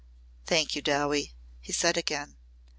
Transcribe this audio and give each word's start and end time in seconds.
"Thank 0.47 0.75
you, 0.75 0.81
Dowie," 0.81 1.33
he 1.59 1.71
said 1.71 1.95
again. 1.95 2.35